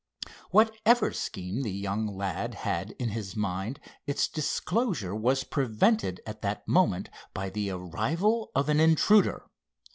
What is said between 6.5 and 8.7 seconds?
moment by the arrival of